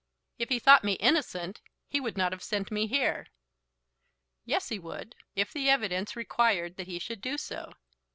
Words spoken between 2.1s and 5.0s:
not have sent me here." "Yes, he